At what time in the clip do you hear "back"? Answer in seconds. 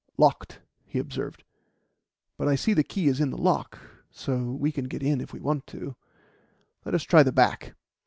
7.31-7.75